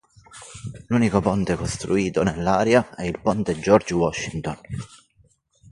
L'unico 0.87 1.21
ponte 1.21 1.55
costruito 1.55 2.23
nell'area 2.23 2.95
è 2.95 3.05
il 3.05 3.21
Ponte 3.21 3.59
George 3.59 3.93
Washington. 3.93 4.57